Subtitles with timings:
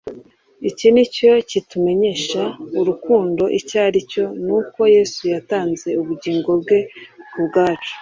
[0.69, 2.41] Iki ni cyo kitumenyesha
[2.79, 6.79] urukundo icyo ari cyo, ni uko Yesu yatanze ubugingo bwe
[7.31, 7.93] ku bwacu,